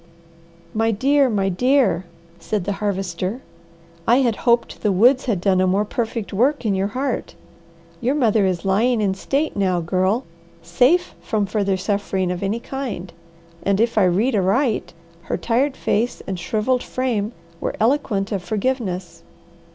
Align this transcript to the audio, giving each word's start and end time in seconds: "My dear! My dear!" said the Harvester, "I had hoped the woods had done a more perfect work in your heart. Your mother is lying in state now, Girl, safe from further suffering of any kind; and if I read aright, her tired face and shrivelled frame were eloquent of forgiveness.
"My 0.73 0.89
dear! 0.89 1.29
My 1.29 1.47
dear!" 1.47 2.05
said 2.39 2.63
the 2.63 2.71
Harvester, 2.81 3.41
"I 4.07 4.21
had 4.21 4.35
hoped 4.35 4.81
the 4.81 4.91
woods 4.91 5.25
had 5.25 5.39
done 5.39 5.61
a 5.61 5.67
more 5.67 5.85
perfect 5.85 6.33
work 6.33 6.65
in 6.65 6.73
your 6.73 6.87
heart. 6.87 7.35
Your 8.01 8.15
mother 8.15 8.43
is 8.47 8.65
lying 8.65 8.99
in 8.99 9.13
state 9.13 9.55
now, 9.55 9.79
Girl, 9.79 10.23
safe 10.63 11.13
from 11.21 11.45
further 11.45 11.77
suffering 11.77 12.31
of 12.31 12.41
any 12.41 12.59
kind; 12.59 13.13
and 13.61 13.79
if 13.79 13.95
I 13.95 14.05
read 14.05 14.35
aright, 14.35 14.91
her 15.29 15.37
tired 15.37 15.77
face 15.77 16.23
and 16.25 16.39
shrivelled 16.39 16.81
frame 16.81 17.31
were 17.59 17.75
eloquent 17.79 18.31
of 18.31 18.41
forgiveness. 18.43 19.21